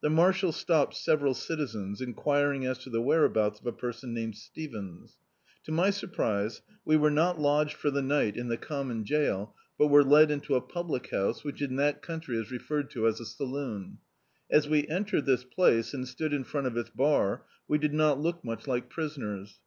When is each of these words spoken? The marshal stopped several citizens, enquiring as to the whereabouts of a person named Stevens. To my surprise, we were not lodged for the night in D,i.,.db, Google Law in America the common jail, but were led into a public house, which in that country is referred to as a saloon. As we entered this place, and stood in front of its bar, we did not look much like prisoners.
The 0.00 0.10
marshal 0.10 0.50
stopped 0.50 0.96
several 0.96 1.32
citizens, 1.32 2.00
enquiring 2.00 2.66
as 2.66 2.76
to 2.78 2.90
the 2.90 3.00
whereabouts 3.00 3.60
of 3.60 3.66
a 3.68 3.72
person 3.72 4.12
named 4.12 4.34
Stevens. 4.34 5.16
To 5.62 5.70
my 5.70 5.90
surprise, 5.90 6.60
we 6.84 6.96
were 6.96 7.08
not 7.08 7.38
lodged 7.40 7.74
for 7.74 7.88
the 7.88 8.02
night 8.02 8.36
in 8.36 8.48
D,i.,.db, 8.48 8.48
Google 8.48 8.48
Law 8.48 8.50
in 8.50 8.50
America 8.50 8.60
the 8.60 8.66
common 8.66 9.04
jail, 9.04 9.54
but 9.78 9.86
were 9.86 10.02
led 10.02 10.30
into 10.32 10.56
a 10.56 10.60
public 10.60 11.10
house, 11.12 11.44
which 11.44 11.62
in 11.62 11.76
that 11.76 12.02
country 12.02 12.36
is 12.36 12.50
referred 12.50 12.90
to 12.90 13.06
as 13.06 13.20
a 13.20 13.24
saloon. 13.24 13.98
As 14.50 14.68
we 14.68 14.88
entered 14.88 15.26
this 15.26 15.44
place, 15.44 15.94
and 15.94 16.08
stood 16.08 16.32
in 16.32 16.42
front 16.42 16.66
of 16.66 16.76
its 16.76 16.90
bar, 16.90 17.44
we 17.68 17.78
did 17.78 17.94
not 17.94 18.18
look 18.18 18.44
much 18.44 18.66
like 18.66 18.90
prisoners. 18.90 19.60